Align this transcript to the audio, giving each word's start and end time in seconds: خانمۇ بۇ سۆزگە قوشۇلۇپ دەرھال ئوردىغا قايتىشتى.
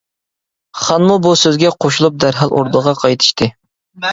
خانمۇ 0.83 1.17
بۇ 1.27 1.33
سۆزگە 1.41 1.73
قوشۇلۇپ 1.85 2.17
دەرھال 2.25 2.57
ئوردىغا 2.57 2.95
قايتىشتى. 3.03 3.51